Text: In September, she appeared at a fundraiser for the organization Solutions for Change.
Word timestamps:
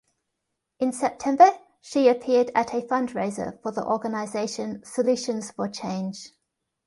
In 0.79 0.93
September, 0.93 1.51
she 1.79 2.07
appeared 2.07 2.49
at 2.55 2.73
a 2.73 2.81
fundraiser 2.81 3.61
for 3.61 3.71
the 3.71 3.85
organization 3.85 4.83
Solutions 4.83 5.51
for 5.51 5.69
Change. 5.69 6.31